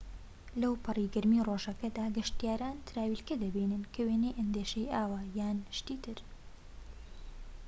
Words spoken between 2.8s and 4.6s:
تراویلکە دەبینن کە وێنەی